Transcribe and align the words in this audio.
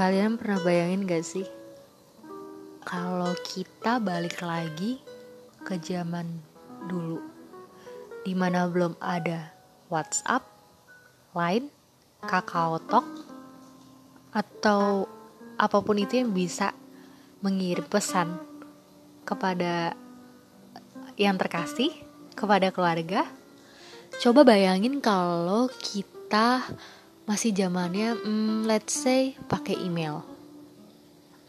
Kalian 0.00 0.40
pernah 0.40 0.56
bayangin 0.64 1.04
gak 1.04 1.20
sih 1.20 1.44
kalau 2.88 3.36
kita 3.44 4.00
balik 4.00 4.40
lagi 4.40 4.96
ke 5.60 5.76
zaman 5.76 6.40
dulu 6.88 7.20
di 8.24 8.32
mana 8.32 8.64
belum 8.64 8.96
ada 8.96 9.52
WhatsApp, 9.92 10.40
Line, 11.36 11.68
Kakao 12.24 12.80
Talk, 12.88 13.04
atau 14.32 15.04
apa 15.60 15.78
pun 15.84 16.00
itu 16.00 16.16
yang 16.16 16.32
bisa 16.32 16.72
mengirim 17.44 17.84
pesan 17.84 18.40
kepada 19.28 19.92
yang 21.20 21.36
terkasih, 21.36 21.92
kepada 22.32 22.72
keluarga. 22.72 23.28
Coba 24.16 24.48
bayangin 24.48 25.04
kalau 25.04 25.68
kita 25.68 26.64
masih 27.30 27.54
zamannya 27.54 28.18
hmm, 28.18 28.66
let's 28.66 28.90
say 28.90 29.38
pakai 29.46 29.78
email. 29.78 30.26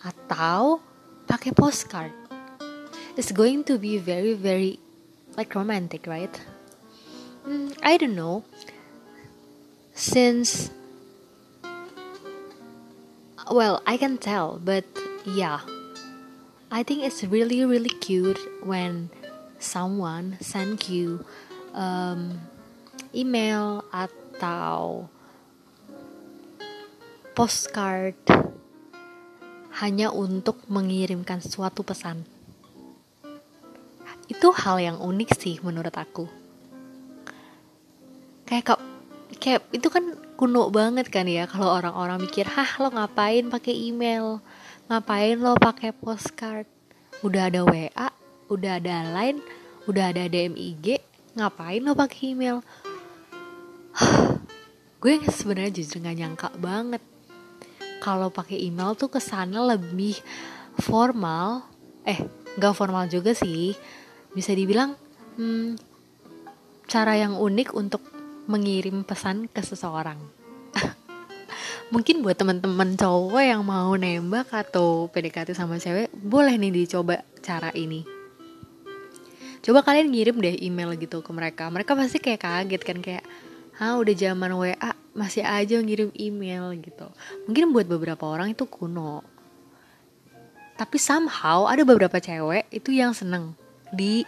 Atau 0.06 0.78
pakai 1.26 1.58
postcard. 1.58 2.14
It's 3.18 3.34
going 3.34 3.66
to 3.66 3.82
be 3.82 3.98
very 3.98 4.38
very 4.38 4.78
like 5.34 5.58
romantic 5.58 6.06
right? 6.06 6.30
Hmm, 7.42 7.74
I 7.82 7.98
don't 7.98 8.14
know. 8.14 8.46
Since 9.98 10.70
well 13.50 13.82
I 13.90 13.98
can 13.98 14.22
tell 14.22 14.62
but 14.62 14.86
yeah. 15.26 15.66
I 16.70 16.86
think 16.86 17.02
it's 17.02 17.26
really 17.26 17.66
really 17.66 17.90
cute 18.06 18.38
when 18.62 19.10
someone 19.58 20.38
send 20.46 20.86
you 20.86 21.26
um, 21.74 22.38
email 23.18 23.82
atau 23.90 25.10
postcard 27.32 28.20
hanya 29.80 30.12
untuk 30.12 30.60
mengirimkan 30.68 31.40
suatu 31.40 31.80
pesan. 31.80 32.28
Itu 34.28 34.52
hal 34.52 34.84
yang 34.84 34.98
unik 35.00 35.30
sih 35.40 35.56
menurut 35.64 35.96
aku. 35.96 36.28
Kayak 38.44 38.84
kayak 39.40 39.64
itu 39.72 39.88
kan 39.88 40.12
kuno 40.36 40.68
banget 40.68 41.08
kan 41.08 41.24
ya 41.24 41.48
kalau 41.48 41.72
orang-orang 41.72 42.20
mikir, 42.20 42.44
"Hah, 42.52 42.68
lo 42.84 42.92
ngapain 42.92 43.48
pakai 43.48 43.76
email? 43.80 44.44
Ngapain 44.92 45.40
lo 45.40 45.56
pakai 45.56 45.96
postcard? 45.96 46.68
Udah 47.24 47.48
ada 47.48 47.64
WA, 47.64 48.12
udah 48.52 48.76
ada 48.76 49.08
Line, 49.08 49.40
udah 49.88 50.12
ada 50.12 50.28
DMIG, 50.28 51.00
ngapain 51.40 51.80
lo 51.80 51.96
pakai 51.96 52.36
email?" 52.36 52.60
gue 55.02 55.14
sebenarnya 55.32 55.82
jujur 55.82 55.98
gak 56.04 56.14
nyangka 56.14 56.50
banget 56.62 57.02
kalau 58.02 58.34
pakai 58.34 58.58
email 58.58 58.98
tuh 58.98 59.14
kesannya 59.14 59.62
lebih 59.78 60.18
formal. 60.82 61.62
Eh 62.02 62.18
nggak 62.58 62.74
formal 62.74 63.06
juga 63.06 63.38
sih. 63.38 63.78
Bisa 64.34 64.58
dibilang 64.58 64.98
hmm, 65.38 65.78
cara 66.90 67.14
yang 67.14 67.38
unik 67.38 67.78
untuk 67.78 68.02
mengirim 68.50 69.06
pesan 69.06 69.46
ke 69.46 69.62
seseorang. 69.62 70.18
Mungkin 71.94 72.26
buat 72.26 72.42
teman-teman 72.42 72.98
cowok 72.98 73.44
yang 73.46 73.62
mau 73.62 73.94
nembak 73.94 74.50
atau 74.50 75.06
PDKT 75.14 75.54
sama 75.54 75.78
cewek 75.78 76.10
boleh 76.10 76.58
nih 76.58 76.74
dicoba 76.74 77.22
cara 77.46 77.70
ini. 77.78 78.02
Coba 79.62 79.86
kalian 79.86 80.10
ngirim 80.10 80.42
deh 80.42 80.58
email 80.58 80.98
gitu 80.98 81.22
ke 81.22 81.30
mereka. 81.30 81.70
Mereka 81.70 81.94
pasti 81.94 82.18
kayak 82.18 82.42
kaget 82.42 82.82
kan 82.82 82.98
kayak 82.98 83.24
ah 83.78 84.02
udah 84.02 84.16
zaman 84.18 84.58
WA 84.58 84.92
masih 85.12 85.44
aja 85.44 85.76
ngirim 85.80 86.10
email 86.16 86.72
gitu. 86.80 87.08
Mungkin 87.48 87.76
buat 87.76 87.88
beberapa 87.88 88.24
orang 88.28 88.56
itu 88.56 88.64
kuno. 88.68 89.24
Tapi 90.80 90.98
somehow 90.98 91.68
ada 91.68 91.84
beberapa 91.84 92.18
cewek 92.18 92.72
itu 92.72 92.96
yang 92.96 93.12
seneng 93.14 93.54
di 93.92 94.24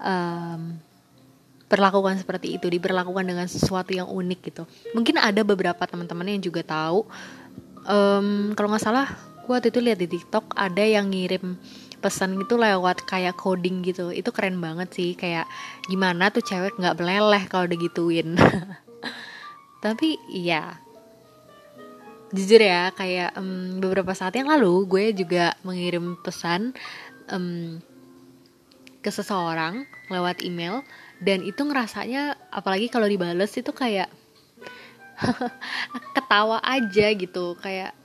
um, 0.00 0.74
perlakukan 1.68 2.16
seperti 2.18 2.56
itu 2.56 2.66
diperlakukan 2.66 3.24
dengan 3.28 3.46
sesuatu 3.46 3.92
yang 3.92 4.08
unik 4.08 4.40
gitu. 4.48 4.64
Mungkin 4.96 5.20
ada 5.20 5.44
beberapa 5.44 5.84
teman-teman 5.84 6.34
yang 6.34 6.42
juga 6.42 6.64
tahu. 6.64 7.04
Um, 7.84 8.56
kalau 8.56 8.72
nggak 8.72 8.84
salah 8.84 9.06
gue 9.44 9.52
waktu 9.52 9.72
itu 9.72 9.80
lihat 9.80 10.00
di 10.00 10.08
TikTok 10.08 10.52
ada 10.56 10.84
yang 10.84 11.08
ngirim 11.08 11.56
pesan 12.04 12.36
gitu 12.40 12.56
lewat 12.56 13.04
kayak 13.04 13.36
coding 13.36 13.84
gitu. 13.84 14.10
Itu 14.10 14.32
keren 14.32 14.58
banget 14.58 14.88
sih 14.96 15.12
kayak 15.14 15.44
gimana 15.86 16.32
tuh 16.32 16.42
cewek 16.42 16.80
nggak 16.80 16.96
meleleh 16.96 17.44
kalau 17.46 17.68
digituin 17.68 18.34
tapi 19.78 20.18
iya. 20.30 20.78
Jujur 22.28 22.60
ya 22.60 22.92
kayak 22.92 23.40
um, 23.40 23.80
beberapa 23.80 24.12
saat 24.12 24.36
yang 24.36 24.52
lalu 24.52 24.84
gue 24.84 25.04
juga 25.16 25.56
mengirim 25.64 26.20
pesan 26.20 26.76
um, 27.32 27.80
ke 29.00 29.08
seseorang 29.08 29.88
lewat 30.12 30.44
email 30.44 30.84
dan 31.24 31.40
itu 31.40 31.64
ngerasanya 31.64 32.36
apalagi 32.52 32.92
kalau 32.92 33.08
dibales 33.08 33.48
itu 33.56 33.72
kayak 33.72 34.12
ketawa 36.14 36.60
aja 36.60 37.06
gitu. 37.16 37.56
Kayak 37.58 37.96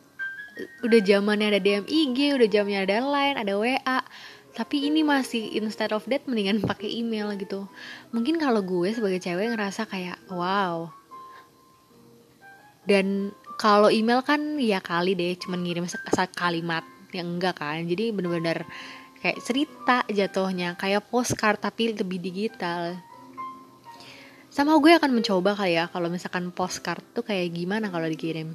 udah 0.86 1.02
zamannya 1.02 1.54
ada 1.54 1.62
DMIG, 1.62 2.38
udah 2.38 2.48
zamannya 2.48 2.82
ada 2.86 2.98
Line, 3.02 3.38
ada 3.38 3.54
WA, 3.58 4.00
tapi 4.54 4.86
ini 4.86 5.02
masih 5.02 5.50
instead 5.58 5.90
of 5.94 6.06
that 6.06 6.26
mendingan 6.30 6.62
pakai 6.62 6.90
email 6.90 7.34
gitu. 7.38 7.66
Mungkin 8.14 8.38
kalau 8.38 8.62
gue 8.62 8.94
sebagai 8.94 9.18
cewek 9.18 9.50
ngerasa 9.50 9.90
kayak 9.90 10.18
wow, 10.30 10.94
dan 12.84 13.32
kalau 13.56 13.88
email 13.88 14.20
kan 14.26 14.60
ya 14.60 14.84
kali 14.84 15.16
deh 15.16 15.40
cuman 15.40 15.64
ngirim 15.64 15.86
kalimat 16.36 16.84
yang 17.14 17.38
enggak 17.38 17.62
kan. 17.62 17.86
Jadi 17.86 18.12
bener-bener 18.12 18.66
kayak 19.22 19.40
cerita 19.40 20.04
jatuhnya 20.10 20.76
kayak 20.76 21.08
postcard 21.08 21.62
tapi 21.62 21.96
lebih 21.96 22.20
digital. 22.20 22.98
Sama 24.54 24.78
gue 24.78 24.94
akan 24.94 25.16
mencoba 25.16 25.58
kali 25.58 25.80
ya 25.80 25.90
kalau 25.90 26.12
misalkan 26.12 26.54
postcard 26.54 27.02
tuh 27.16 27.26
kayak 27.26 27.54
gimana 27.56 27.90
kalau 27.90 28.06
dikirim. 28.06 28.54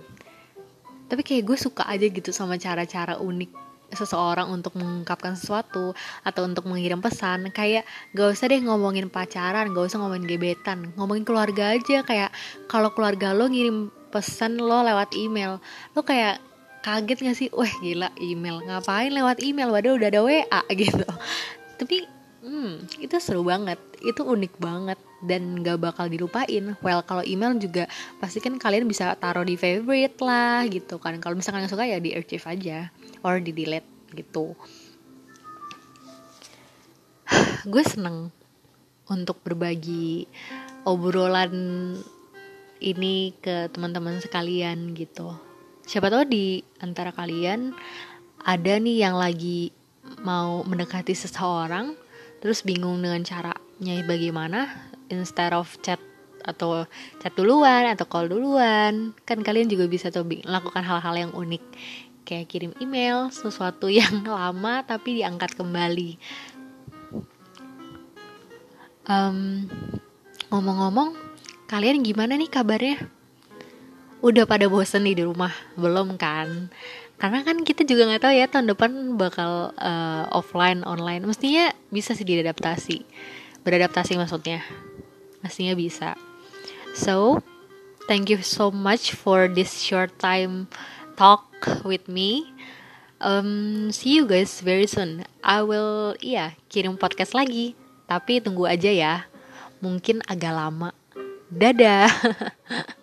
Tapi 1.08 1.24
kayak 1.24 1.42
gue 1.48 1.56
suka 1.56 1.88
aja 1.88 2.04
gitu 2.04 2.30
sama 2.30 2.60
cara-cara 2.60 3.16
unik 3.16 3.66
seseorang 3.88 4.52
untuk 4.52 4.76
mengungkapkan 4.76 5.32
sesuatu 5.32 5.96
atau 6.20 6.42
untuk 6.44 6.68
mengirim 6.68 7.00
pesan. 7.00 7.48
Kayak 7.48 7.88
gak 8.12 8.36
usah 8.36 8.52
deh 8.52 8.60
ngomongin 8.60 9.08
pacaran 9.08 9.72
gak 9.72 9.88
usah 9.88 9.98
ngomongin 10.04 10.28
gebetan. 10.28 10.92
Ngomongin 11.00 11.24
keluarga 11.24 11.72
aja 11.72 12.04
kayak 12.04 12.30
kalau 12.68 12.92
keluarga 12.92 13.32
lo 13.32 13.48
ngirim 13.48 13.88
pesan 14.08 14.58
lo 14.58 14.80
lewat 14.84 15.14
email. 15.14 15.60
Lo 15.92 16.02
kayak 16.02 16.40
kaget 16.82 17.18
gak 17.20 17.36
sih? 17.36 17.48
Wah 17.52 17.70
gila 17.80 18.08
email. 18.18 18.64
Ngapain 18.64 19.12
lewat 19.12 19.44
email? 19.44 19.68
Waduh 19.70 20.00
udah 20.00 20.08
ada 20.08 20.20
WA 20.24 20.62
gitu. 20.80 21.06
Tapi 21.78 22.08
hmm, 22.42 23.02
itu 23.02 23.16
seru 23.20 23.44
banget. 23.44 23.78
Itu 24.00 24.24
unik 24.24 24.54
banget 24.58 24.98
dan 25.22 25.60
gak 25.60 25.78
bakal 25.82 26.06
dilupain. 26.08 26.78
Well 26.80 27.02
kalau 27.04 27.22
email 27.26 27.54
juga 27.58 27.90
pasti 28.22 28.38
kan 28.38 28.56
kalian 28.56 28.86
bisa 28.86 29.14
taruh 29.18 29.44
di 29.44 29.58
favorite 29.58 30.18
lah 30.22 30.64
gitu 30.66 30.96
kan. 31.02 31.18
Kalau 31.20 31.34
misalkan 31.36 31.64
nggak 31.64 31.72
suka 31.72 31.84
ya 31.86 31.98
di 31.98 32.14
archive 32.14 32.46
aja 32.48 32.88
or 33.22 33.42
di 33.42 33.52
delete 33.52 33.88
gitu. 34.14 34.54
Gue 37.70 37.84
seneng 37.84 38.32
untuk 39.08 39.40
berbagi 39.40 40.28
obrolan 40.84 41.52
ini 42.78 43.34
ke 43.38 43.70
teman-teman 43.70 44.18
sekalian 44.22 44.94
gitu. 44.94 45.34
Siapa 45.88 46.12
tahu 46.12 46.28
di 46.28 46.60
antara 46.84 47.10
kalian 47.10 47.72
ada 48.44 48.74
nih 48.78 49.08
yang 49.08 49.16
lagi 49.18 49.72
mau 50.22 50.64
mendekati 50.64 51.12
seseorang 51.12 51.96
terus 52.38 52.62
bingung 52.62 53.02
dengan 53.02 53.20
caranya 53.26 53.94
bagaimana 54.06 54.68
instead 55.10 55.50
of 55.52 55.68
chat 55.82 55.98
atau 56.48 56.88
chat 57.20 57.34
duluan 57.36 57.88
atau 57.92 58.08
call 58.08 58.30
duluan. 58.30 59.12
Kan 59.28 59.44
kalian 59.44 59.68
juga 59.68 59.84
bisa 59.90 60.08
tuh 60.08 60.24
lakukan 60.46 60.80
hal-hal 60.80 61.28
yang 61.28 61.32
unik. 61.34 61.64
Kayak 62.24 62.48
kirim 62.48 62.72
email 62.80 63.28
sesuatu 63.28 63.92
yang 64.00 64.24
lama 64.24 64.84
tapi 64.86 65.20
diangkat 65.20 65.56
kembali. 65.58 66.16
Um, 69.08 69.64
ngomong-ngomong 70.52 71.27
Kalian 71.68 72.00
gimana 72.00 72.32
nih 72.32 72.48
kabarnya? 72.48 72.96
Udah 74.24 74.48
pada 74.48 74.72
bosen 74.72 75.04
nih 75.04 75.20
di 75.20 75.24
rumah? 75.28 75.52
Belum 75.76 76.16
kan? 76.16 76.72
Karena 77.20 77.44
kan 77.44 77.60
kita 77.60 77.84
juga 77.84 78.08
nggak 78.08 78.24
tahu 78.24 78.34
ya 78.40 78.48
tahun 78.48 78.72
depan 78.72 79.20
bakal 79.20 79.76
uh, 79.76 80.24
offline, 80.32 80.80
online. 80.88 81.28
Mestinya 81.28 81.68
bisa 81.92 82.16
sih 82.16 82.24
diadaptasi. 82.24 83.04
Beradaptasi 83.68 84.16
maksudnya. 84.16 84.64
Mestinya 85.44 85.76
bisa. 85.76 86.16
So, 86.96 87.44
thank 88.08 88.32
you 88.32 88.40
so 88.40 88.72
much 88.72 89.12
for 89.12 89.44
this 89.44 89.84
short 89.84 90.16
time 90.16 90.72
talk 91.20 91.52
with 91.84 92.08
me. 92.08 92.48
Um, 93.20 93.92
see 93.92 94.16
you 94.16 94.24
guys 94.24 94.64
very 94.64 94.88
soon. 94.88 95.28
I 95.44 95.60
will, 95.60 96.16
iya, 96.24 96.56
kirim 96.72 96.96
podcast 96.96 97.36
lagi. 97.36 97.76
Tapi 98.08 98.40
tunggu 98.40 98.64
aja 98.64 98.88
ya. 98.88 99.28
Mungkin 99.84 100.24
agak 100.24 100.56
lama 100.56 100.96
Dadah. 101.50 102.08